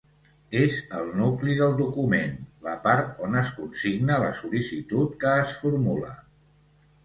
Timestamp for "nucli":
1.19-1.57